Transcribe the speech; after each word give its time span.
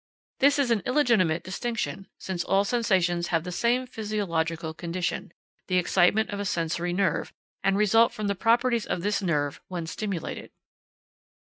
This 0.39 0.57
is 0.57 0.71
an 0.71 0.81
illegitimate 0.87 1.43
distinction, 1.43 2.07
since 2.17 2.43
all 2.43 2.65
sensations 2.65 3.27
have 3.27 3.43
the 3.43 3.51
same 3.51 3.85
physiological 3.85 4.73
condition, 4.73 5.31
the 5.67 5.77
excitement 5.77 6.31
of 6.31 6.39
a 6.39 6.43
sensory 6.45 6.91
nerve, 6.91 7.31
and 7.63 7.77
result 7.77 8.11
from 8.11 8.25
the 8.25 8.33
properties 8.33 8.87
of 8.87 9.03
this 9.03 9.21
nerve 9.21 9.61
when 9.67 9.85
stimulated. 9.85 10.49